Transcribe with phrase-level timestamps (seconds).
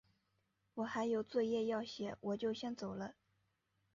[0.73, 3.13] 我还有作业要写，我就先走了。